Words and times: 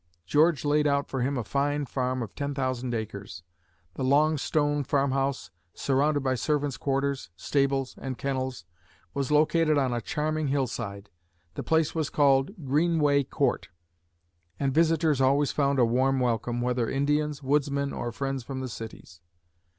George 0.25 0.65
laid 0.65 0.87
out 0.87 1.07
for 1.07 1.21
him 1.21 1.37
a 1.37 1.43
fine 1.43 1.85
farm 1.85 2.23
of 2.23 2.33
ten 2.33 2.55
thousand 2.55 2.95
acres. 2.95 3.43
The 3.93 4.03
long 4.03 4.39
stone 4.39 4.83
farm 4.83 5.11
house, 5.11 5.51
surrounded 5.75 6.21
by 6.23 6.33
servants' 6.33 6.75
quarters, 6.75 7.29
stables 7.35 7.93
and 8.01 8.17
kennels, 8.17 8.65
was 9.13 9.29
located 9.29 9.77
on 9.77 9.93
a 9.93 10.01
charming 10.01 10.47
hillside. 10.47 11.11
The 11.53 11.61
place 11.61 11.93
was 11.93 12.09
called 12.09 12.65
"Greenway 12.65 13.25
Court," 13.25 13.69
and 14.59 14.73
visitors 14.73 15.21
always 15.21 15.51
found 15.51 15.77
a 15.77 15.85
warm 15.85 16.19
welcome, 16.19 16.61
whether 16.61 16.89
Indians, 16.89 17.43
woodsmen, 17.43 17.93
or 17.93 18.11
friends 18.11 18.43
from 18.43 18.59
the 18.59 18.69
cities. 18.69 19.21